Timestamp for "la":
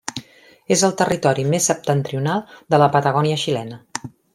2.85-2.89